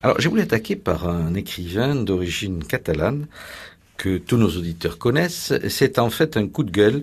Alors, 0.00 0.20
j'ai 0.20 0.28
voulu 0.28 0.42
attaquer 0.42 0.76
par 0.76 1.08
un 1.08 1.34
écrivain 1.34 1.96
d'origine 1.96 2.62
catalane 2.62 3.26
que 3.96 4.16
tous 4.16 4.36
nos 4.36 4.46
auditeurs 4.46 4.96
connaissent. 4.96 5.52
C'est 5.68 5.98
en 5.98 6.08
fait 6.08 6.36
un 6.36 6.46
coup 6.46 6.62
de 6.62 6.70
gueule 6.70 7.02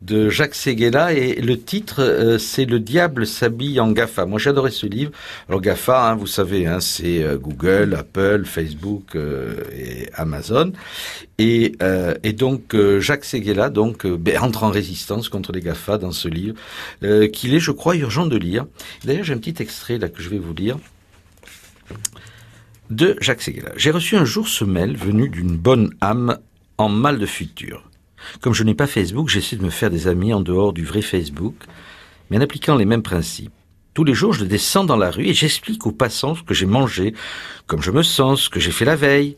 de 0.00 0.28
Jacques 0.28 0.54
Seguela 0.54 1.12
et 1.12 1.40
le 1.40 1.58
titre, 1.58 2.00
euh, 2.04 2.38
c'est 2.38 2.64
Le 2.64 2.78
diable 2.78 3.26
s'habille 3.26 3.80
en 3.80 3.90
GAFA. 3.90 4.26
Moi, 4.26 4.38
j'adorais 4.38 4.70
ce 4.70 4.86
livre. 4.86 5.10
Alors, 5.48 5.60
GAFA, 5.60 6.10
hein, 6.10 6.14
vous 6.14 6.28
savez, 6.28 6.68
hein, 6.68 6.78
c'est 6.78 7.24
euh, 7.24 7.36
Google, 7.36 7.96
Apple, 7.98 8.44
Facebook 8.44 9.16
euh, 9.16 9.64
et 9.76 10.08
Amazon. 10.14 10.72
Et, 11.38 11.72
et 12.22 12.32
donc, 12.32 12.76
Jacques 13.00 13.24
Seguela 13.24 13.70
donc, 13.70 14.06
ben, 14.06 14.38
entre 14.38 14.62
en 14.62 14.70
résistance 14.70 15.28
contre 15.28 15.50
les 15.50 15.60
GAFA 15.60 15.98
dans 15.98 16.12
ce 16.12 16.28
livre, 16.28 16.54
qu'il 17.32 17.54
est, 17.54 17.60
je 17.60 17.72
crois, 17.72 17.96
urgent 17.96 18.24
de 18.24 18.38
lire. 18.38 18.66
D'ailleurs, 19.04 19.24
j'ai 19.24 19.34
un 19.34 19.38
petit 19.38 19.60
extrait 19.60 19.98
là 19.98 20.08
que 20.08 20.22
je 20.22 20.30
vais 20.30 20.38
vous 20.38 20.54
lire 20.54 20.78
de 22.90 23.16
Jacques 23.20 23.42
Seguela. 23.42 23.72
J'ai 23.76 23.90
reçu 23.90 24.16
un 24.16 24.24
jour 24.24 24.48
ce 24.48 24.64
mail 24.64 24.96
venu 24.96 25.28
d'une 25.28 25.56
bonne 25.56 25.94
âme 26.00 26.38
en 26.78 26.88
mal 26.88 27.18
de 27.18 27.26
futur. 27.26 27.88
Comme 28.40 28.54
je 28.54 28.64
n'ai 28.64 28.74
pas 28.74 28.86
Facebook, 28.86 29.28
j'essaie 29.28 29.56
de 29.56 29.64
me 29.64 29.70
faire 29.70 29.90
des 29.90 30.08
amis 30.08 30.32
en 30.32 30.40
dehors 30.40 30.72
du 30.72 30.84
vrai 30.84 31.02
Facebook, 31.02 31.54
mais 32.30 32.38
en 32.38 32.42
appliquant 32.42 32.76
les 32.76 32.84
mêmes 32.84 33.02
principes. 33.02 33.52
Tous 33.94 34.04
les 34.04 34.14
jours, 34.14 34.32
je 34.32 34.44
descends 34.44 34.84
dans 34.84 34.96
la 34.96 35.10
rue 35.10 35.26
et 35.26 35.34
j'explique 35.34 35.86
aux 35.86 35.92
passants 35.92 36.34
ce 36.34 36.42
que 36.42 36.54
j'ai 36.54 36.66
mangé, 36.66 37.14
comme 37.66 37.82
je 37.82 37.90
me 37.90 38.02
sens, 38.02 38.42
ce 38.42 38.50
que 38.50 38.60
j'ai 38.60 38.70
fait 38.70 38.84
la 38.84 38.96
veille, 38.96 39.36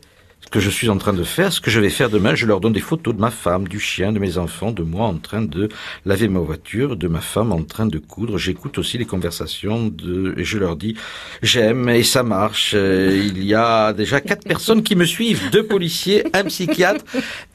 que 0.49 0.59
je 0.59 0.69
suis 0.69 0.89
en 0.89 0.97
train 0.97 1.13
de 1.13 1.23
faire, 1.23 1.53
ce 1.53 1.61
que 1.61 1.71
je 1.71 1.79
vais 1.79 1.89
faire 1.89 2.09
demain. 2.09 2.35
Je 2.35 2.45
leur 2.45 2.59
donne 2.59 2.73
des 2.73 2.79
photos 2.79 3.15
de 3.15 3.19
ma 3.19 3.31
femme, 3.31 3.67
du 3.67 3.79
chien, 3.79 4.11
de 4.11 4.19
mes 4.19 4.37
enfants, 4.37 4.71
de 4.71 4.83
moi 4.83 5.05
en 5.05 5.17
train 5.17 5.41
de 5.41 5.69
laver 6.05 6.27
ma 6.27 6.39
voiture, 6.39 6.95
de 6.95 7.07
ma 7.07 7.21
femme 7.21 7.51
en 7.51 7.63
train 7.63 7.85
de 7.85 7.97
coudre. 7.99 8.37
J'écoute 8.37 8.77
aussi 8.77 8.97
les 8.97 9.05
conversations 9.05 9.87
de, 9.87 10.33
et 10.37 10.43
je 10.43 10.57
leur 10.57 10.75
dis, 10.75 10.95
j'aime 11.41 11.89
et 11.89 12.03
ça 12.03 12.23
marche. 12.23 12.73
Euh, 12.75 13.21
il 13.23 13.43
y 13.43 13.53
a 13.53 13.93
déjà 13.93 14.21
quatre 14.21 14.47
personnes 14.47 14.83
qui 14.83 14.95
me 14.95 15.05
suivent, 15.05 15.49
deux 15.51 15.65
policiers, 15.65 16.23
un 16.33 16.43
psychiatre 16.45 17.05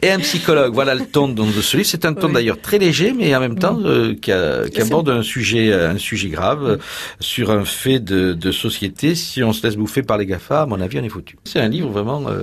et 0.02 0.10
un 0.10 0.18
psychologue. 0.18 0.72
Voilà 0.74 0.94
le 0.94 1.06
ton 1.06 1.28
de 1.28 1.42
ce 1.60 1.76
livre. 1.76 1.88
C'est 1.88 2.04
un 2.04 2.14
ton 2.14 2.28
d'ailleurs 2.28 2.60
très 2.60 2.78
léger, 2.78 3.12
mais 3.12 3.34
en 3.34 3.40
même 3.40 3.58
temps 3.58 3.78
euh, 3.84 4.14
qui, 4.14 4.30
qui, 4.72 4.80
aborde 4.80 5.08
un 5.10 5.22
sujet, 5.22 5.72
un 5.72 5.98
sujet 5.98 6.28
grave 6.28 6.78
sur 7.20 7.50
un 7.50 7.64
fait 7.64 7.98
de, 7.98 8.32
de, 8.32 8.52
société. 8.52 9.14
Si 9.14 9.42
on 9.42 9.52
se 9.52 9.66
laisse 9.66 9.76
bouffer 9.76 10.02
par 10.02 10.18
les 10.18 10.26
GAFA, 10.26 10.62
à 10.62 10.66
mon 10.66 10.80
avis, 10.80 10.98
on 10.98 11.04
est 11.04 11.08
foutu. 11.08 11.36
C'est 11.44 11.60
un 11.60 11.68
livre 11.68 11.88
vraiment 11.88 12.28
euh, 12.28 12.42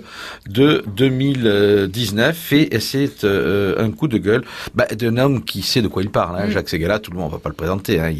de 0.49 0.83
2019 0.95 2.53
et 2.53 2.79
c'est 2.79 3.23
euh, 3.23 3.83
un 3.83 3.91
coup 3.91 4.07
de 4.07 4.17
gueule 4.17 4.43
bah, 4.73 4.87
d'un 4.87 5.17
homme 5.17 5.43
qui 5.43 5.61
sait 5.61 5.81
de 5.81 5.87
quoi 5.87 6.01
il 6.01 6.09
parle. 6.09 6.39
Hein. 6.39 6.47
Mm. 6.47 6.51
Jacques 6.51 6.69
Seguela, 6.69 6.99
tout 6.99 7.11
le 7.11 7.17
monde, 7.17 7.27
on 7.27 7.31
va 7.31 7.39
pas 7.39 7.49
le 7.49 7.55
présenter. 7.55 7.99
Hein. 7.99 8.11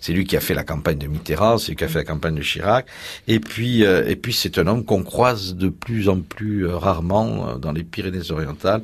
C'est 0.00 0.12
lui 0.12 0.24
qui 0.24 0.36
a 0.36 0.40
fait 0.40 0.54
la 0.54 0.64
campagne 0.64 0.98
de 0.98 1.06
Mitterrand, 1.06 1.58
c'est 1.58 1.68
lui 1.68 1.76
qui 1.76 1.84
a 1.84 1.88
fait 1.88 1.98
la 1.98 2.04
campagne 2.04 2.34
de 2.34 2.42
Chirac. 2.42 2.86
Et 3.28 3.40
puis, 3.40 3.84
euh, 3.84 4.06
et 4.06 4.16
puis 4.16 4.32
c'est 4.32 4.58
un 4.58 4.66
homme 4.66 4.84
qu'on 4.84 5.02
croise 5.02 5.54
de 5.54 5.68
plus 5.68 6.08
en 6.08 6.20
plus 6.20 6.66
euh, 6.66 6.76
rarement 6.76 7.56
dans 7.56 7.72
les 7.72 7.82
Pyrénées-Orientales. 7.82 8.82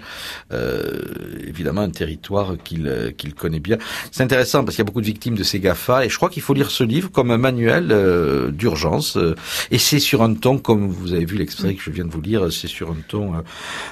évidemment, 1.46 1.82
un 1.82 1.90
territoire 1.90 2.54
qu'il 2.64 3.14
qu'il 3.16 3.34
connaît 3.34 3.60
bien. 3.60 3.76
C'est 4.10 4.22
intéressant 4.22 4.64
parce 4.64 4.76
qu'il 4.76 4.82
y 4.82 4.86
a 4.86 4.90
beaucoup 4.90 5.00
de 5.00 5.06
victimes 5.06 5.34
de 5.34 5.42
ces 5.42 5.60
GAFA 5.60 6.06
et 6.06 6.08
je 6.08 6.16
crois 6.16 6.30
qu'il 6.30 6.42
faut 6.42 6.54
lire 6.54 6.70
ce 6.70 6.84
livre 6.84 7.10
comme 7.10 7.30
un 7.30 7.38
manuel 7.38 7.94
d'urgence. 8.52 9.18
et 9.70 9.78
c'est 9.78 9.98
sur 9.98 10.22
un 10.22 10.34
ton, 10.34 10.58
comme 10.58 10.88
vous 10.88 11.12
avez 11.12 11.24
vu 11.24 11.36
l'extrait 11.36 11.72
mm. 11.72 11.76
que 11.76 11.82
je 11.82 11.90
viens 11.90 12.04
de 12.04 12.10
vous 12.10 12.20
lire, 12.20 12.50
c'est 12.50 12.68
sur 12.68 12.85
un 12.90 12.96
ton 13.08 13.34
euh, 13.34 13.38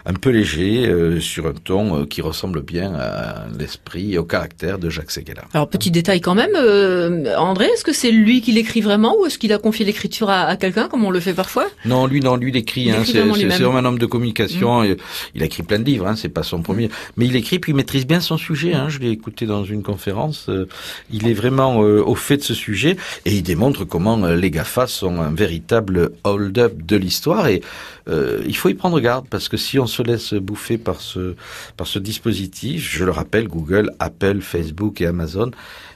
un 0.07 0.15
peu 0.15 0.31
léger, 0.31 0.87
euh, 0.87 1.21
sur 1.21 1.47
un 1.47 1.53
ton 1.53 2.01
euh, 2.01 2.07
qui 2.07 2.23
ressemble 2.23 2.63
bien 2.63 2.95
à 2.95 3.47
l'esprit 3.59 4.15
et 4.15 4.19
au 4.19 4.25
caractère 4.25 4.79
de 4.79 4.91
Jacques 4.91 5.11
Seguela. 5.11 5.43
Alors 5.53 5.69
petit 5.69 5.91
détail 5.91 6.21
quand 6.21 6.35
même, 6.35 6.55
André, 7.37 7.67
est-ce 7.67 7.85
que 7.85 7.93
c'est 7.93 8.11
lui 8.11 8.41
qui 8.41 8.53
l'écrit 8.53 8.81
vraiment 8.81 9.17
ou 9.19 9.27
est-ce 9.27 9.39
qu'il 9.39 9.53
a 9.53 9.59
confié 9.59 9.85
l'écriture 9.85 10.31
à, 10.31 10.57
quelqu'un 10.57 10.89
comme 10.89 11.05
on 11.05 11.11
le 11.11 11.21
fait 11.21 11.35
parfois? 11.35 11.67
Non, 11.85 12.07
lui 12.07 12.21
non, 12.21 12.37
lui 12.37 12.53
l'écrit. 12.53 12.91
Hein, 12.91 13.03
c'est 13.05 13.21
vraiment 13.21 13.79
un 13.79 13.85
homme 13.85 13.99
de 13.99 14.07
communication. 14.07 14.83
Mm. 14.83 14.97
Il 15.35 15.43
a 15.43 15.47
écrit 15.47 15.63
plein 15.63 15.79
de 15.79 15.85
livres, 15.85 16.07
hein, 16.07 16.17
c'est 16.17 16.29
pas 16.29 16.43
son 16.43 16.63
premier, 16.63 16.91
mais 17.17 17.27
il 17.27 17.37
écrit 17.37 17.59
puis 17.59 17.73
il 17.73 17.75
maîtrise 17.75 18.07
bien 18.07 18.21
son 18.21 18.37
sujet. 18.37 18.75
Hein, 18.75 18.89
je 18.89 18.99
l'ai 18.99 19.11
écouté 19.11 19.47
dans 19.47 19.65
une 19.65 19.83
conférence. 19.83 20.51
il 21.11 21.29
est 21.29 21.35
vraiment 21.35 21.79
au 21.79 22.15
fait 22.15 22.39
de 22.39 22.43
ce 22.43 22.55
sujet 22.55 22.97
et 23.25 23.33
il 23.33 23.43
démontre 23.43 23.85
comment 23.85 24.27
les 24.27 24.51
Gafa 24.51 24.87
sont 24.87 25.21
un 25.21 25.33
véritable 25.33 26.13
hold-up 26.25 26.75
de 26.83 26.97
l'histoire 26.97 27.49
et 27.49 27.63
il 28.09 28.57
faut 28.57 28.69
y 28.69 28.75
prendre 28.75 28.84
garde 28.91 29.27
parce 29.29 29.49
que 29.49 29.57
si 29.57 29.79
on 29.79 29.87
se 29.87 30.03
laisse 30.03 30.35
bouffer 30.35 30.79
par 30.79 31.01
ce, 31.01 31.35
par 31.77 31.87
ce 31.87 31.99
dispositif, 31.99 32.89
je 32.91 33.05
le 33.05 33.11
rappelle, 33.11 33.49
Google, 33.49 33.91
Apple, 33.99 34.41
Facebook 34.41 35.01
et 35.01 35.07
Amazon, 35.07 35.51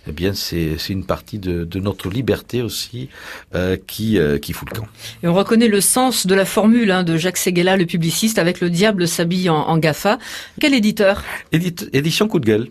eh 0.09 0.13
bien 0.13 0.33
c'est 0.35 0.77
une 0.89 1.05
partie 1.05 1.39
de, 1.39 1.65
de, 1.65 1.81
notre 1.81 2.09
liberté 2.09 2.63
aussi 2.63 3.09
euh, 3.55 3.77
qui, 3.87 4.19
euh, 4.19 4.39
qui 4.39 4.53
fout 4.53 4.69
le 4.71 4.81
camp. 4.81 4.87
Et 5.23 5.29
on 5.29 5.35
reconnaît 5.35 5.69
le 5.69 5.81
sens 5.81 6.27
de 6.27 6.35
la 6.35 6.45
formule 6.45 6.91
hein, 6.91 7.03
de 7.03 7.17
Jacques 7.17 7.37
Seguela, 7.37 7.77
le 7.77 7.87
publiciste, 7.87 8.39
avec 8.39 8.61
le 8.61 8.71
diable 8.71 9.07
s'habille 9.07 9.51
en, 9.51 9.57
en 9.57 9.79
GAFA. 9.79 10.19
Quel 10.61 10.75
éditeur? 10.75 11.23
Édition 11.53 12.27
Coup 12.29 12.41
de 12.41 12.47
gueule. 12.47 12.67